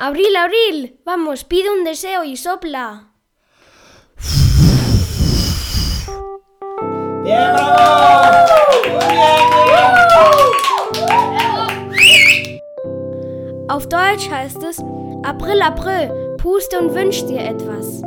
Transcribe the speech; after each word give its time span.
Abril, 0.00 0.36
Abril, 0.36 1.00
vamos, 1.04 1.42
pide 1.42 1.72
un 1.72 1.82
deseo 1.82 2.22
y 2.22 2.36
sopla. 2.36 3.14
Bien, 7.24 7.52
bravo. 7.52 8.46
Muy 8.86 9.14
bien. 9.14 9.88
Auf 13.68 13.88
Deutsch 13.88 14.30
heißt 14.30 14.62
es 14.62 14.78
April, 15.24 15.60
April, 15.62 16.36
puste 16.36 16.78
und 16.78 16.94
wünsch 16.94 17.26
dir 17.26 17.40
etwas. 17.40 18.00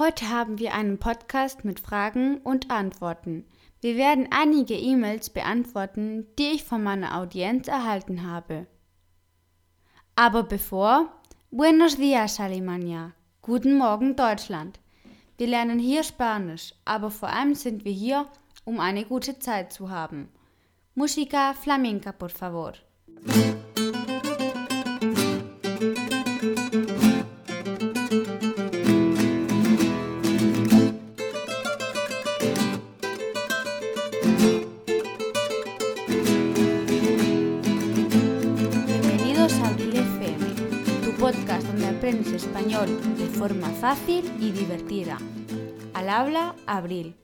Heute 0.00 0.30
haben 0.30 0.58
wir 0.58 0.72
einen 0.72 0.96
Podcast 0.96 1.62
mit 1.66 1.78
Fragen 1.78 2.38
und 2.38 2.70
Antworten. 2.70 3.44
Wir 3.82 3.96
werden 3.96 4.28
einige 4.30 4.72
E-Mails 4.72 5.28
beantworten, 5.28 6.26
die 6.38 6.52
ich 6.54 6.64
von 6.64 6.82
meiner 6.82 7.18
Audienz 7.18 7.68
erhalten 7.68 8.26
habe. 8.26 8.66
Aber 10.16 10.44
bevor, 10.44 11.12
Buenos 11.50 11.98
dias, 11.98 12.40
Alemania. 12.40 13.12
Guten 13.42 13.76
Morgen, 13.76 14.16
Deutschland. 14.16 14.80
Wir 15.36 15.48
lernen 15.48 15.78
hier 15.78 16.02
Spanisch, 16.02 16.72
aber 16.86 17.10
vor 17.10 17.28
allem 17.28 17.54
sind 17.54 17.84
wir 17.84 17.92
hier, 17.92 18.24
um 18.64 18.80
eine 18.80 19.04
gute 19.04 19.38
Zeit 19.38 19.70
zu 19.70 19.90
haben. 19.90 20.30
Música 20.94 21.52
flamenca, 21.52 22.12
por 22.12 22.30
favor. 22.30 22.72
Aprendes 42.10 42.42
español 42.42 42.88
de 43.16 43.28
forma 43.28 43.68
fácil 43.68 44.24
y 44.40 44.50
divertida. 44.50 45.16
Al 45.94 46.08
habla 46.08 46.56
Abril. 46.66 47.14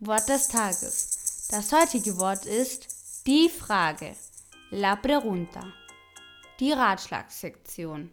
Wort 0.00 0.28
des 0.28 0.46
Tages. 0.48 1.48
Das 1.50 1.72
heutige 1.72 2.18
Wort 2.18 2.44
ist 2.44 3.24
die 3.26 3.48
Frage. 3.48 4.14
La 4.70 4.96
pregunta. 4.96 5.62
Die 6.60 6.72
Ratschlagssektion. 6.72 8.10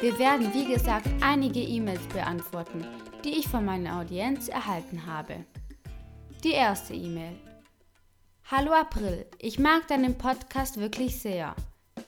Wir 0.00 0.18
werden, 0.20 0.54
wie 0.54 0.72
gesagt, 0.72 1.08
einige 1.20 1.60
E-Mails 1.60 2.06
beantworten, 2.12 2.86
die 3.24 3.38
ich 3.40 3.48
von 3.48 3.64
meiner 3.64 3.98
Audienz 3.98 4.46
erhalten 4.46 5.04
habe. 5.04 5.44
Die 6.44 6.52
erste 6.52 6.94
E-Mail. 6.94 7.47
Hallo 8.50 8.72
April, 8.72 9.26
ich 9.38 9.58
mag 9.58 9.88
deinen 9.88 10.16
Podcast 10.16 10.78
wirklich 10.78 11.20
sehr. 11.20 11.54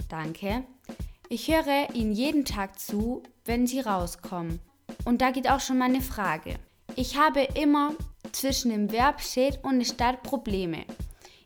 Danke. 0.09 0.65
Ich 1.29 1.49
höre 1.49 1.95
Ihnen 1.95 2.13
jeden 2.13 2.47
Tag 2.47 2.79
zu, 2.79 3.23
wenn 3.45 3.67
Sie 3.67 3.81
rauskommen. 3.81 4.59
Und 5.05 5.21
da 5.21 5.33
geht 5.33 5.51
auch 5.51 5.61
schon 5.61 5.77
meine 5.77 6.01
Frage. 6.01 6.55
Ich 6.97 7.19
habe 7.19 7.43
immer 7.43 7.93
zwischen 8.33 8.71
dem 8.71 8.91
Verb 8.91 9.21
steht 9.21 9.63
und 9.63 9.87
statt 9.87 10.23
Probleme. 10.23 10.87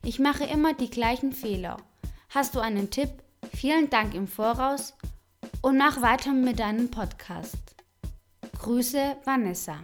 Ich 0.04 0.20
mache 0.20 0.44
immer 0.44 0.74
die 0.74 0.90
gleichen 0.90 1.32
Fehler. 1.32 1.78
Hast 2.28 2.54
du 2.54 2.60
einen 2.60 2.88
Tipp? 2.88 3.10
Vielen 3.52 3.90
Dank 3.90 4.14
im 4.14 4.28
Voraus 4.28 4.94
und 5.60 5.76
mach 5.76 6.02
weiter 6.02 6.32
mit 6.32 6.60
deinem 6.60 6.88
Podcast. 6.88 7.74
Grüße, 8.60 9.16
Vanessa. 9.24 9.76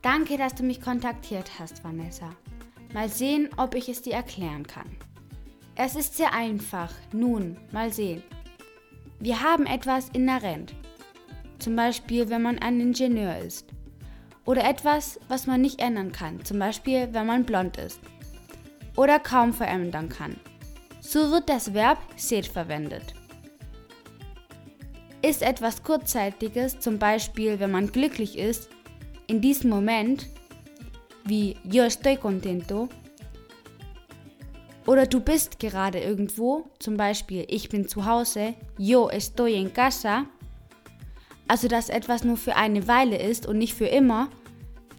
Danke, 0.00 0.38
dass 0.38 0.54
du 0.54 0.62
mich 0.62 0.80
kontaktiert 0.80 1.58
hast, 1.58 1.84
Vanessa. 1.84 2.30
Mal 2.94 3.08
sehen, 3.08 3.48
ob 3.56 3.74
ich 3.74 3.88
es 3.88 4.02
dir 4.02 4.12
erklären 4.12 4.68
kann. 4.68 4.88
Es 5.74 5.96
ist 5.96 6.16
sehr 6.16 6.32
einfach. 6.32 6.92
Nun, 7.12 7.56
mal 7.72 7.92
sehen. 7.92 8.22
Wir 9.18 9.42
haben 9.42 9.66
etwas 9.66 10.10
inhärent. 10.10 10.72
Zum 11.58 11.74
Beispiel, 11.74 12.30
wenn 12.30 12.42
man 12.42 12.60
ein 12.60 12.80
Ingenieur 12.80 13.36
ist. 13.38 13.66
Oder 14.44 14.62
etwas, 14.62 15.18
was 15.26 15.48
man 15.48 15.60
nicht 15.60 15.80
ändern 15.80 16.12
kann. 16.12 16.44
Zum 16.44 16.60
Beispiel, 16.60 17.08
wenn 17.10 17.26
man 17.26 17.44
blond 17.44 17.78
ist. 17.78 17.98
Oder 18.96 19.18
kaum 19.18 19.52
verändern 19.52 20.08
kann. 20.08 20.36
So 21.00 21.32
wird 21.32 21.48
das 21.48 21.74
Verb 21.74 21.98
ser 22.14 22.44
verwendet. 22.44 23.12
Ist 25.20 25.42
etwas 25.42 25.82
Kurzzeitiges, 25.82 26.78
zum 26.78 27.00
Beispiel, 27.00 27.58
wenn 27.58 27.72
man 27.72 27.90
glücklich 27.90 28.38
ist, 28.38 28.68
in 29.26 29.40
diesem 29.40 29.70
Moment, 29.70 30.28
wie 31.24 31.56
yo 31.64 31.84
estoy 31.84 32.16
contento, 32.16 32.88
oder 34.86 35.06
du 35.06 35.20
bist 35.20 35.58
gerade 35.58 35.98
irgendwo, 35.98 36.70
zum 36.78 36.96
Beispiel 36.96 37.46
ich 37.48 37.68
bin 37.70 37.88
zu 37.88 38.04
Hause, 38.04 38.54
yo 38.76 39.08
estoy 39.08 39.54
en 39.54 39.72
casa, 39.72 40.26
also 41.48 41.68
dass 41.68 41.88
etwas 41.88 42.24
nur 42.24 42.36
für 42.36 42.56
eine 42.56 42.86
Weile 42.86 43.18
ist 43.18 43.46
und 43.46 43.58
nicht 43.58 43.74
für 43.74 43.86
immer, 43.86 44.28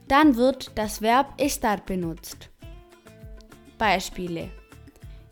dann 0.07 0.35
wird 0.35 0.71
das 0.75 1.01
Verb 1.01 1.33
estar 1.37 1.77
benutzt. 1.77 2.49
Beispiele. 3.77 4.49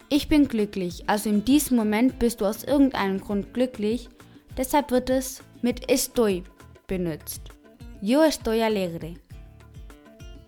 Ich 0.09 0.27
bin 0.27 0.47
glücklich, 0.47 1.03
also 1.07 1.29
in 1.29 1.43
diesem 1.43 1.77
Moment 1.77 2.19
bist 2.19 2.41
du 2.41 2.45
aus 2.45 2.63
irgendeinem 2.63 3.19
Grund 3.19 3.53
glücklich, 3.53 4.09
deshalb 4.55 4.91
wird 4.91 5.09
es 5.09 5.41
mit 5.63 5.89
estoy 5.89 6.43
benutzt. 6.85 7.41
Yo 8.01 8.21
estoy 8.21 8.61
alegre. 8.61 9.15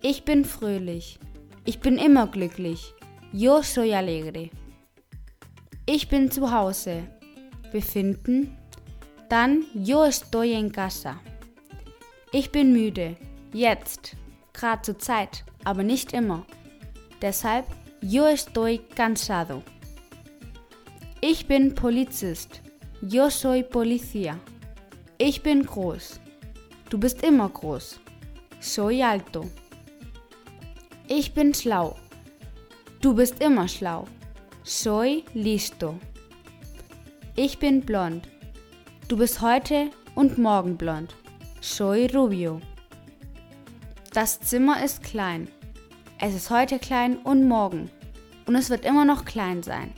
Ich 0.08 0.24
bin 0.24 0.46
fröhlich. 0.46 1.18
Ich 1.66 1.80
bin 1.80 1.98
immer 1.98 2.28
glücklich. 2.28 2.94
Yo 3.34 3.64
soy 3.64 3.96
alegre. 3.96 4.52
Ich 5.88 6.10
bin 6.10 6.30
zu 6.30 6.52
Hause. 6.52 7.08
Befinden. 7.72 8.56
Dann 9.30 9.66
yo 9.74 10.04
estoy 10.04 10.54
en 10.54 10.72
casa. 10.72 11.20
Ich 12.32 12.52
bin 12.52 12.72
müde. 12.72 13.16
Jetzt. 13.52 14.16
Gerade 14.54 14.84
zur 14.84 15.00
Zeit. 15.00 15.44
Aber 15.64 15.82
nicht 15.82 16.14
immer. 16.14 16.46
Deshalb 17.20 17.66
yo 18.00 18.28
estoy 18.28 18.82
cansado. 18.96 19.64
Ich 21.20 21.48
bin 21.48 21.74
Polizist. 21.74 22.62
Yo 23.02 23.32
soy 23.32 23.64
policía. 23.64 24.38
Ich 25.18 25.42
bin 25.42 25.66
groß. 25.66 26.20
Du 26.92 27.00
bist 27.00 27.24
immer 27.24 27.50
groß. 27.50 28.00
Soy 28.60 29.02
alto. 29.02 29.50
Ich 31.08 31.34
bin 31.34 31.54
schlau. 31.54 31.96
Du 33.00 33.14
bist 33.14 33.40
immer 33.40 33.68
schlau. 33.68 34.06
Soy 34.64 35.24
listo. 35.36 36.00
Ich 37.36 37.60
bin 37.60 37.82
blond. 37.82 38.28
Du 39.08 39.18
bist 39.18 39.40
heute 39.40 39.92
und 40.16 40.40
morgen 40.40 40.78
blond. 40.78 41.14
Soy 41.62 42.08
rubio. 42.08 42.60
Das 44.14 44.40
Zimmer 44.40 44.84
ist 44.84 45.04
klein. 45.04 45.48
Es 46.20 46.34
ist 46.34 46.50
heute 46.50 46.80
klein 46.80 47.18
und 47.18 47.48
morgen. 47.48 47.92
Und 48.48 48.56
es 48.56 48.72
wird 48.72 48.84
immer 48.84 49.06
noch 49.06 49.26
klein 49.26 49.62
sein. 49.62 49.94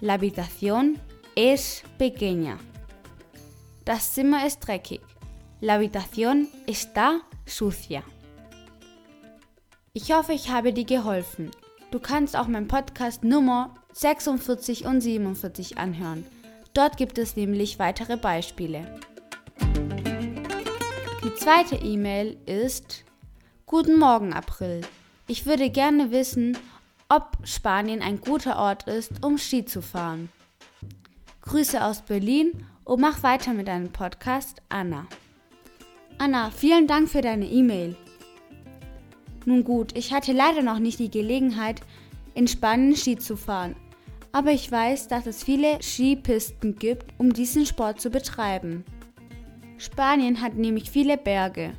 La 0.00 0.12
habitación 0.12 1.00
es 1.34 1.82
pequeña. 1.98 2.58
Das 3.84 4.14
Zimmer 4.14 4.46
ist 4.46 4.60
dreckig. 4.60 5.00
La 5.60 5.74
habitación 5.74 6.46
está 6.68 7.22
sucia. 7.44 8.04
Ich 9.94 10.12
hoffe, 10.12 10.32
ich 10.32 10.50
habe 10.50 10.72
dir 10.72 10.84
geholfen. 10.84 11.50
Du 11.90 11.98
kannst 11.98 12.36
auch 12.36 12.46
meinen 12.46 12.68
Podcast 12.68 13.24
Nummer 13.24 13.74
46 13.94 14.84
und 14.84 15.00
47 15.00 15.78
anhören. 15.78 16.26
Dort 16.74 16.98
gibt 16.98 17.16
es 17.16 17.36
nämlich 17.36 17.78
weitere 17.78 18.18
Beispiele. 18.18 19.00
Die 21.24 21.34
zweite 21.36 21.76
E-Mail 21.76 22.36
ist 22.44 23.04
Guten 23.64 23.98
Morgen, 23.98 24.34
April. 24.34 24.82
Ich 25.26 25.46
würde 25.46 25.70
gerne 25.70 26.10
wissen, 26.10 26.56
ob 27.08 27.38
Spanien 27.44 28.02
ein 28.02 28.20
guter 28.20 28.58
Ort 28.58 28.86
ist, 28.86 29.24
um 29.24 29.38
Ski 29.38 29.64
zu 29.64 29.80
fahren. 29.80 30.28
Grüße 31.42 31.82
aus 31.82 32.02
Berlin 32.02 32.52
und 32.84 33.00
mach 33.00 33.22
weiter 33.22 33.54
mit 33.54 33.68
deinem 33.68 33.90
Podcast, 33.90 34.60
Anna. 34.68 35.06
Anna, 36.18 36.50
vielen 36.50 36.86
Dank 36.86 37.08
für 37.08 37.22
deine 37.22 37.46
E-Mail. 37.46 37.96
Nun 39.48 39.64
gut, 39.64 39.96
ich 39.96 40.12
hatte 40.12 40.32
leider 40.34 40.60
noch 40.60 40.78
nicht 40.78 40.98
die 40.98 41.10
Gelegenheit, 41.10 41.80
in 42.34 42.46
Spanien 42.46 42.94
Ski 42.94 43.16
zu 43.16 43.34
fahren, 43.34 43.76
aber 44.30 44.50
ich 44.50 44.70
weiß, 44.70 45.08
dass 45.08 45.26
es 45.26 45.42
viele 45.42 45.78
Skipisten 45.80 46.74
gibt, 46.74 47.14
um 47.16 47.32
diesen 47.32 47.64
Sport 47.64 47.98
zu 47.98 48.10
betreiben. 48.10 48.84
Spanien 49.78 50.42
hat 50.42 50.56
nämlich 50.56 50.90
viele 50.90 51.16
Berge. 51.16 51.72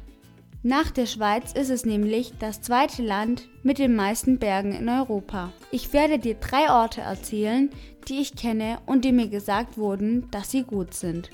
Nach 0.63 0.89
der 0.89 1.05
Schweiz 1.05 1.53
ist 1.53 1.69
es 1.69 1.85
nämlich 1.85 2.33
das 2.39 2.59
zweite 2.59 3.03
Land 3.03 3.47
mit 3.61 3.77
den 3.77 3.95
meisten 3.95 4.39
Bergen 4.39 4.71
in 4.71 4.89
Europa. 4.89 5.53
Ich 5.69 5.93
werde 5.93 6.17
dir 6.17 6.33
drei 6.33 6.71
Orte 6.71 7.01
erzählen, 7.01 7.69
die 8.07 8.19
ich 8.19 8.35
kenne 8.35 8.79
und 8.87 9.05
die 9.05 9.11
mir 9.11 9.27
gesagt 9.27 9.77
wurden, 9.77 10.27
dass 10.31 10.49
sie 10.49 10.63
gut 10.63 10.95
sind. 10.95 11.29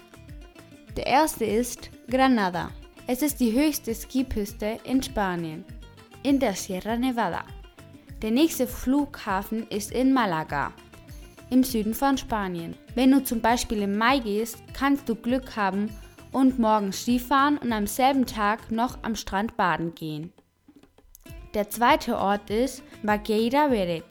Der 0.98 1.08
erste 1.08 1.46
ist 1.46 1.92
Granada. 2.12 2.72
Es 3.08 3.22
ist 3.22 3.40
die 3.40 3.54
höchste 3.54 3.96
Skipiste 3.96 4.80
in 4.84 5.02
Spanien, 5.02 5.64
in 6.26 6.40
der 6.40 6.56
Sierra 6.56 6.98
Nevada. 6.98 7.46
Der 8.24 8.32
nächste 8.32 8.66
Flughafen 8.66 9.68
ist 9.68 9.92
in 9.92 10.12
Malaga, 10.12 10.74
im 11.52 11.64
Süden 11.64 11.94
von 11.94 12.18
Spanien. 12.18 12.76
Wenn 12.96 13.12
du 13.12 13.24
zum 13.24 13.42
Beispiel 13.42 13.84
im 13.84 13.96
Mai 13.96 14.18
gehst, 14.18 14.58
kannst 14.74 15.08
du 15.08 15.14
Glück 15.14 15.56
haben 15.56 15.92
und 16.32 16.58
morgen 16.58 16.92
Skifahren 16.92 17.60
und 17.60 17.72
am 17.72 17.86
selben 17.86 18.26
Tag 18.26 18.72
noch 18.72 18.98
am 19.04 19.16
Strand 19.16 19.56
baden 19.56 19.94
gehen. 19.94 20.34
Der 21.54 21.70
zweite 21.70 22.18
Ort 22.18 22.50
ist 22.50 22.82
Baqueira 23.04 23.70
Veret 23.70 24.04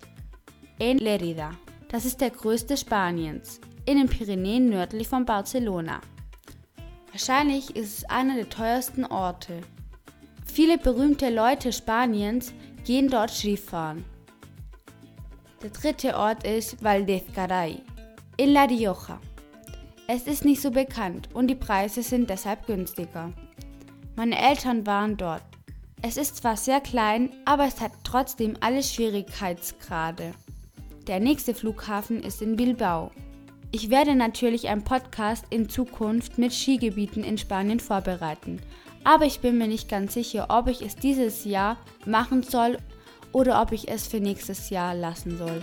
in 0.79 0.99
Lerida. 0.99 1.51
Das 1.89 2.05
ist 2.05 2.21
der 2.21 2.31
größte 2.31 2.77
Spaniens, 2.77 3.61
in 3.87 3.99
den 3.99 4.09
Pyrenäen 4.09 4.71
nördlich 4.71 5.09
von 5.09 5.25
Barcelona. 5.25 6.01
Wahrscheinlich 7.11 7.75
ist 7.75 7.99
es 7.99 8.05
einer 8.05 8.37
der 8.37 8.49
teuersten 8.49 9.05
Orte. 9.05 9.63
Viele 10.55 10.79
berühmte 10.79 11.31
Leute 11.31 11.73
Spaniens 11.73 12.55
gehen 12.85 13.09
dort 13.09 13.33
Skifahren. 13.33 14.05
Der 15.61 15.71
dritte 15.71 16.17
Ort 16.17 16.47
ist 16.47 16.81
Valdezcaray 16.81 17.83
in 18.37 18.53
La 18.53 18.63
Rioja. 18.63 19.21
Es 20.07 20.29
ist 20.29 20.45
nicht 20.45 20.63
so 20.63 20.71
bekannt 20.71 21.29
und 21.35 21.49
die 21.49 21.57
Preise 21.57 22.05
sind 22.05 22.31
deshalb 22.31 22.69
günstiger. 22.69 23.33
Meine 24.15 24.39
Eltern 24.39 24.87
waren 24.87 25.17
dort. 25.17 25.43
Es 26.03 26.17
ist 26.17 26.37
zwar 26.37 26.57
sehr 26.57 26.81
klein, 26.81 27.31
aber 27.45 27.65
es 27.65 27.81
hat 27.81 27.91
trotzdem 28.05 28.57
alle 28.61 28.85
Schwierigkeitsgrade. 28.85 30.35
Der 31.09 31.19
nächste 31.19 31.53
Flughafen 31.53 32.23
ist 32.23 32.43
in 32.43 32.55
Bilbao. 32.55 33.11
Ich 33.73 33.91
werde 33.91 34.15
natürlich 34.15 34.69
einen 34.69 34.85
Podcast 34.85 35.47
in 35.51 35.69
Zukunft 35.69 36.39
mit 36.39 36.53
Skigebieten 36.53 37.25
in 37.25 37.39
Spanien 37.39 37.81
vorbereiten, 37.81 38.61
aber 39.05 39.27
ich 39.27 39.41
bin 39.41 39.59
mir 39.59 39.69
nicht 39.69 39.89
ganz 39.89 40.15
sicher, 40.15 40.47
ob 40.49 40.67
ich 40.67 40.83
es 40.83 40.97
dieses 40.97 41.45
Jahr 41.45 41.77
machen 42.07 42.43
soll 42.43 42.79
oder 43.33 43.61
ob 43.61 43.73
ich 43.73 43.89
es 43.89 44.07
für 44.07 44.21
nächstes 44.21 44.71
Jahr 44.71 44.95
lassen 44.95 45.37
soll. 45.37 45.61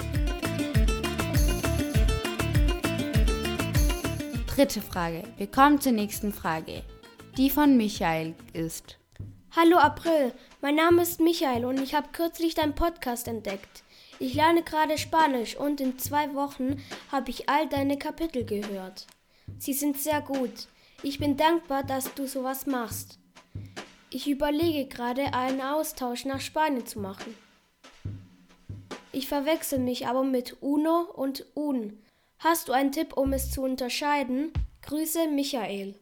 Dritte 4.47 4.81
Frage. 4.81 5.23
Wir 5.37 5.47
kommen 5.47 5.81
zur 5.81 5.93
nächsten 5.93 6.31
Frage, 6.31 6.83
die 7.37 7.49
von 7.49 7.77
Michael 7.77 8.35
ist. 8.53 8.97
Hallo 9.55 9.77
April, 9.77 10.33
mein 10.61 10.75
Name 10.75 11.01
ist 11.01 11.19
Michael 11.19 11.65
und 11.65 11.81
ich 11.81 11.95
habe 11.95 12.09
kürzlich 12.13 12.53
deinen 12.53 12.75
Podcast 12.75 13.27
entdeckt. 13.27 13.83
Ich 14.19 14.35
lerne 14.35 14.61
gerade 14.61 14.97
Spanisch 14.97 15.55
und 15.55 15.81
in 15.81 15.97
zwei 15.97 16.33
Wochen 16.35 16.77
habe 17.11 17.31
ich 17.31 17.49
all 17.49 17.67
deine 17.67 17.97
Kapitel 17.97 18.45
gehört. 18.45 19.07
Sie 19.57 19.73
sind 19.73 19.97
sehr 19.97 20.21
gut. 20.21 20.67
Ich 21.01 21.17
bin 21.17 21.37
dankbar, 21.37 21.83
dass 21.83 22.13
du 22.13 22.27
sowas 22.27 22.67
machst. 22.67 23.20
Ich 24.13 24.29
überlege 24.29 24.87
gerade, 24.87 25.33
einen 25.33 25.61
Austausch 25.61 26.25
nach 26.25 26.41
Spanien 26.41 26.85
zu 26.85 26.99
machen. 26.99 27.33
Ich 29.13 29.29
verwechsel 29.29 29.79
mich 29.79 30.05
aber 30.05 30.23
mit 30.23 30.57
Uno 30.59 31.07
und 31.15 31.45
Un. 31.55 31.97
Hast 32.39 32.67
du 32.67 32.73
einen 32.73 32.91
Tipp, 32.91 33.15
um 33.15 33.31
es 33.31 33.51
zu 33.51 33.61
unterscheiden? 33.61 34.51
Grüße, 34.81 35.29
Michael. 35.29 35.95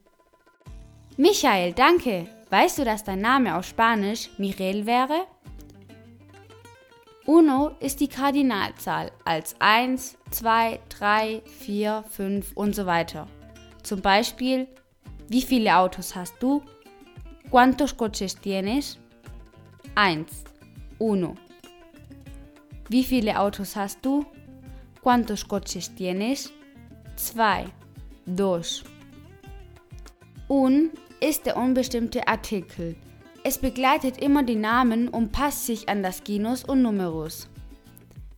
Michael, 1.17 1.73
danke. 1.73 2.27
Weißt 2.49 2.79
du, 2.79 2.83
dass 2.83 3.03
dein 3.03 3.21
Name 3.21 3.55
auf 3.55 3.65
Spanisch 3.65 4.31
Mirel 4.39 4.87
wäre? 4.87 5.27
Uno 7.27 7.73
ist 7.79 7.99
die 7.99 8.07
Kardinalzahl 8.07 9.11
als 9.23 9.55
1, 9.59 10.17
2, 10.31 10.79
3, 10.89 11.43
4, 11.45 12.03
5 12.09 12.53
und 12.55 12.73
so 12.73 12.87
weiter. 12.87 13.27
Zum 13.83 14.01
Beispiel, 14.01 14.67
wie 15.27 15.43
viele 15.43 15.77
Autos 15.77 16.15
hast 16.15 16.33
du? 16.39 16.63
¿Cuántos 17.49 17.95
coches 17.95 18.35
tienes? 18.35 18.99
1. 19.95 20.25
Uno. 20.99 21.35
Wie 22.89 23.03
viele 23.03 23.33
Autos 23.35 23.75
hast 23.75 24.05
du? 24.05 24.23
¿Cuántos 25.01 25.43
coches 25.45 25.95
tienes? 25.95 26.51
2. 27.15 27.65
Dos. 28.27 28.83
Un 30.47 30.91
ist 31.19 31.47
der 31.47 31.57
unbestimmte 31.57 32.27
Artikel. 32.27 32.95
Es 33.43 33.57
begleitet 33.57 34.21
immer 34.21 34.43
die 34.43 34.55
Namen 34.55 35.07
und 35.07 35.31
passt 35.31 35.65
sich 35.65 35.89
an 35.89 36.03
das 36.03 36.23
Genus 36.23 36.63
und 36.63 36.83
Numerus. 36.83 37.49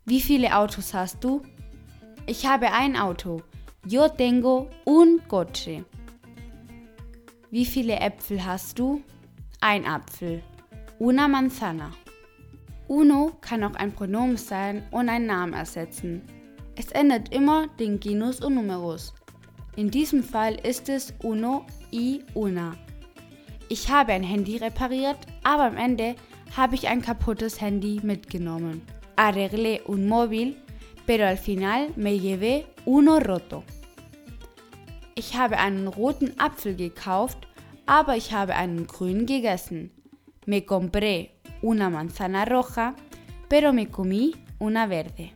Wie 0.06 0.22
viele 0.22 0.56
Autos 0.56 0.94
hast 0.94 1.22
du? 1.22 1.42
Ich 2.28 2.46
habe 2.46 2.72
ein 2.72 2.96
Auto. 2.96 3.42
Yo 3.86 4.08
tengo 4.08 4.69
un 4.86 5.19
coche. 5.28 5.84
Wie 7.51 7.65
viele 7.65 8.00
Äpfel 8.00 8.45
hast 8.45 8.80
du? 8.80 9.01
Ein 9.59 9.86
Apfel. 9.86 10.42
Una 11.00 11.27
manzana. 11.27 11.92
Uno 12.88 13.33
kann 13.42 13.65
auch 13.65 13.75
ein 13.75 13.92
Pronomen 13.92 14.38
sein 14.38 14.83
und 14.92 15.09
einen 15.09 15.25
Namen 15.25 15.51
ersetzen. 15.51 16.21
Es 16.77 16.94
ändert 16.94 17.36
immer 17.36 17.68
den 17.77 18.00
Genus 18.00 18.39
und 18.39 18.56
Numerus. 18.56 19.13
In 19.75 19.92
diesem 19.92 20.24
Fall 20.24 20.56
ist 20.63 20.88
es 20.88 21.13
uno 21.24 21.65
y 21.92 22.24
una. 22.36 22.77
Ich 23.68 23.92
habe 23.92 24.13
ein 24.13 24.24
Handy 24.24 24.56
repariert, 24.56 25.19
aber 25.44 25.63
am 25.63 25.75
Ende 25.75 26.15
habe 26.56 26.75
ich 26.75 26.88
ein 26.88 27.01
kaputtes 27.01 27.59
Handy 27.59 28.00
mitgenommen. 28.01 28.81
Arreglé 29.18 29.81
un 29.88 30.07
móvil, 30.07 30.56
pero 31.06 31.25
al 31.25 31.38
final 31.38 31.89
me 31.98 32.18
llevé 32.18 32.63
uno 32.86 33.19
roto. 33.19 33.65
Ich 35.24 35.38
habe 35.38 35.60
einen 35.60 35.88
roten 35.88 36.34
Apfel 36.40 36.76
gekauft, 36.76 37.48
aber 37.86 38.18
ich 38.18 38.34
habe 38.34 38.56
einen 38.56 38.88
grünen 38.88 39.28
gegessen. 39.28 39.92
Me 40.48 40.62
compré 40.62 41.30
una 41.62 41.92
manzana 41.92 42.44
roja, 42.44 42.96
pero 43.48 43.72
me 43.72 43.86
comí 43.86 44.34
una 44.58 44.88
verde. 44.88 45.30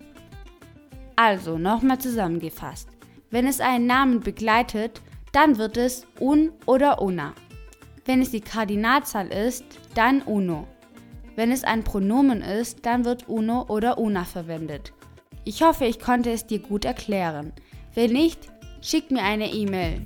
Also 1.16 1.60
nochmal 1.60 2.00
zusammengefasst. 2.00 2.90
Wenn 3.30 3.46
es 3.46 3.62
einen 3.62 3.86
Namen 3.86 4.22
begleitet, 4.22 5.04
dann 5.34 5.60
wird 5.60 5.78
es 5.78 6.08
un 6.20 6.52
oder 6.66 7.00
una. 7.00 7.36
Wenn 8.06 8.24
es 8.24 8.32
die 8.32 8.42
Kardinalzahl 8.42 9.28
ist, 9.28 9.66
dann 9.94 10.24
uno. 10.24 10.66
Wenn 11.36 11.52
es 11.52 11.64
ein 11.64 11.84
Pronomen 11.84 12.42
ist, 12.42 12.88
dann 12.88 13.06
wird 13.06 13.30
uno 13.30 13.68
oder 13.68 14.00
una 14.00 14.26
verwendet. 14.26 14.94
Ich 15.44 15.62
hoffe, 15.62 15.86
ich 15.86 16.00
konnte 16.00 16.32
es 16.32 16.48
dir 16.48 16.58
gut 16.58 16.86
erklären. 16.86 17.54
Wenn 17.94 18.14
nicht, 18.14 18.50
schick 18.86 19.10
mir 19.10 19.24
eine 19.24 19.52
E-Mail. 19.52 20.06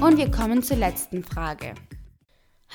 Und 0.00 0.16
wir 0.16 0.30
kommen 0.30 0.62
zur 0.62 0.76
letzten 0.76 1.24
Frage. 1.24 1.74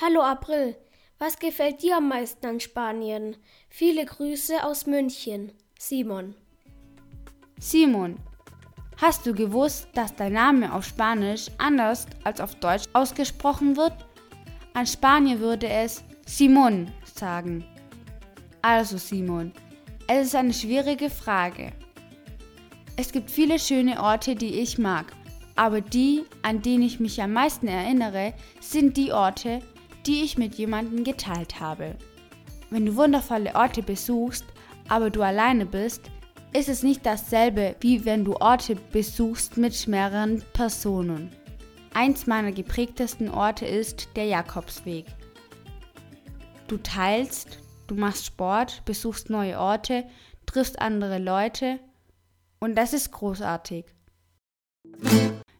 Hallo 0.00 0.20
April, 0.20 0.76
was 1.18 1.38
gefällt 1.38 1.82
dir 1.82 1.96
am 1.96 2.08
meisten 2.08 2.44
an 2.46 2.60
Spanien? 2.60 3.36
Viele 3.70 4.04
Grüße 4.04 4.62
aus 4.62 4.86
München. 4.86 5.52
Simon. 5.78 6.34
Simon, 7.58 8.16
hast 8.98 9.24
du 9.24 9.32
gewusst, 9.32 9.88
dass 9.94 10.14
dein 10.14 10.34
Name 10.34 10.74
auf 10.74 10.84
Spanisch 10.84 11.46
anders 11.56 12.06
als 12.24 12.40
auf 12.42 12.54
Deutsch 12.56 12.84
ausgesprochen 12.92 13.76
wird? 13.76 13.94
An 14.74 14.86
Spanier 14.86 15.40
würde 15.40 15.68
es 15.68 16.04
Simon 16.26 16.92
sagen. 17.14 17.64
Also 18.60 18.98
Simon, 18.98 19.52
es 20.06 20.28
ist 20.28 20.34
eine 20.34 20.52
schwierige 20.52 21.08
Frage. 21.08 21.72
Es 22.96 23.12
gibt 23.12 23.30
viele 23.30 23.58
schöne 23.58 24.02
Orte, 24.02 24.34
die 24.34 24.60
ich 24.60 24.78
mag, 24.78 25.12
aber 25.56 25.80
die, 25.80 26.24
an 26.42 26.62
denen 26.62 26.82
ich 26.82 27.00
mich 27.00 27.22
am 27.22 27.32
meisten 27.32 27.68
erinnere, 27.68 28.34
sind 28.60 28.96
die 28.96 29.12
Orte, 29.12 29.60
die 30.06 30.22
ich 30.22 30.38
mit 30.38 30.54
jemandem 30.54 31.04
geteilt 31.04 31.60
habe. 31.60 31.96
Wenn 32.70 32.86
du 32.86 32.96
wundervolle 32.96 33.54
Orte 33.54 33.82
besuchst, 33.82 34.44
aber 34.88 35.10
du 35.10 35.22
alleine 35.22 35.66
bist, 35.66 36.10
ist 36.52 36.68
es 36.68 36.82
nicht 36.82 37.06
dasselbe, 37.06 37.76
wie 37.80 38.04
wenn 38.04 38.24
du 38.24 38.36
Orte 38.36 38.76
besuchst 38.92 39.56
mit 39.56 39.86
mehreren 39.86 40.42
Personen. 40.52 41.30
Eins 41.94 42.26
meiner 42.26 42.52
geprägtesten 42.52 43.28
Orte 43.28 43.66
ist 43.66 44.08
der 44.16 44.26
Jakobsweg. 44.26 45.06
Du 46.68 46.76
teilst, 46.76 47.58
du 47.88 47.94
machst 47.94 48.26
Sport, 48.26 48.82
besuchst 48.84 49.30
neue 49.30 49.58
Orte, 49.58 50.04
triffst 50.46 50.80
andere 50.80 51.18
Leute 51.18 51.80
und 52.60 52.76
das 52.76 52.92
ist 52.92 53.10
großartig. 53.10 53.86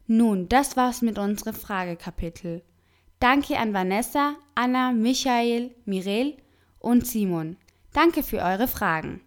Nun, 0.07 0.49
das 0.49 0.77
war's 0.77 1.01
mit 1.01 1.17
unserem 1.17 1.55
Fragekapitel. 1.55 2.61
Danke 3.19 3.57
an 3.57 3.73
Vanessa, 3.73 4.35
Anna, 4.55 4.91
Michael, 4.91 5.75
Mirel 5.85 6.37
und 6.79 7.05
Simon. 7.05 7.57
Danke 7.93 8.23
für 8.23 8.39
eure 8.39 8.67
Fragen. 8.67 9.21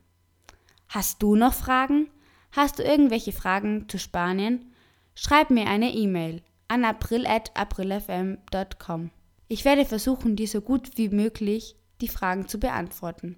Hast 0.89 1.23
du 1.23 1.37
noch 1.37 1.55
Fragen? 1.55 2.09
Hast 2.53 2.79
du 2.79 2.83
irgendwelche 2.83 3.33
Fragen 3.33 3.89
zu 3.89 3.99
Spanien? 3.99 4.73
Schreib 5.15 5.49
mir 5.51 5.67
eine 5.67 5.93
E-Mail 5.93 6.43
an 6.69 6.85
april.aprilfm.com. 6.85 9.11
Ich 9.49 9.65
werde 9.65 9.85
versuchen, 9.85 10.37
dir 10.37 10.47
so 10.49 10.61
gut 10.61 10.97
wie 10.97 11.09
möglich 11.09 11.77
die 12.01 12.09
Fragen 12.09 12.49
zu 12.49 12.59
beantworten. 12.59 13.37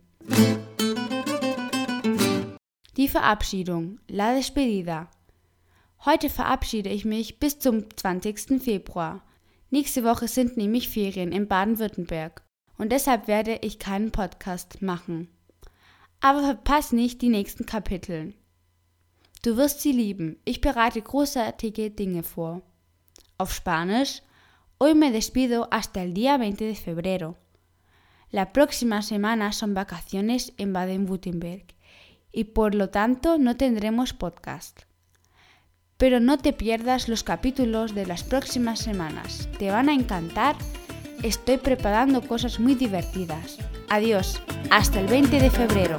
Die 2.97 3.09
Verabschiedung, 3.09 3.99
la 4.09 4.35
despedida. 4.35 5.11
Heute 6.07 6.31
verabschiede 6.31 6.89
ich 6.89 7.05
mich 7.05 7.39
bis 7.39 7.59
zum 7.59 7.95
20. 7.95 8.59
Februar. 8.59 9.23
Nächste 9.69 10.03
Woche 10.03 10.29
sind 10.29 10.57
nämlich 10.57 10.89
Ferien 10.89 11.31
in 11.31 11.47
Baden-Württemberg 11.47 12.43
und 12.79 12.93
deshalb 12.93 13.29
werde 13.29 13.59
ich 13.61 13.79
keinen 13.79 14.13
Podcast 14.13 14.81
machen. 14.81 15.29
Aber 16.21 16.43
verpass 16.43 16.93
nicht 16.93 17.21
die 17.21 17.29
nächsten 17.29 17.67
Kapitel. 17.67 18.33
Du 19.43 19.59
wirst 19.59 19.83
sie 19.83 19.93
lieben. 19.93 20.39
Ich 20.47 20.63
bereite 20.63 21.03
großartige 21.03 21.91
Dinge 21.91 22.23
vor. 22.23 22.63
Auf 23.37 23.53
Spanisch, 23.53 24.23
hoy 24.81 24.95
me 24.95 25.13
despido 25.13 25.69
hasta 25.71 26.01
el 26.01 26.15
día 26.15 26.39
20 26.39 26.65
de 26.65 26.75
febrero. 26.75 27.37
La 28.31 28.55
próxima 28.55 29.03
semana 29.03 29.53
son 29.53 29.75
vacaciones 29.75 30.55
en 30.57 30.73
Baden-Württemberg 30.73 31.77
y 32.37 32.45
por 32.45 32.75
lo 32.75 32.91
tanto 32.91 33.39
no 33.39 33.57
tendremos 33.57 34.13
podcast. 34.13 34.83
Pero 35.97 36.21
no 36.21 36.37
te 36.37 36.53
pierdas 36.53 37.09
los 37.09 37.25
capítulos 37.25 37.95
de 37.95 38.05
las 38.05 38.25
próximas 38.25 38.79
semanas. 38.79 39.49
Te 39.59 39.71
van 39.71 39.89
a 39.89 39.95
encantar. 39.95 40.55
Estoy 41.23 41.57
preparando 41.57 42.21
cosas 42.21 42.61
muy 42.61 42.75
divertidas. 42.75 43.57
Adiós. 43.89 44.43
Hasta 44.71 45.01
el 45.01 45.07
20 45.07 45.41
de 45.41 45.51
febrero. 45.51 45.97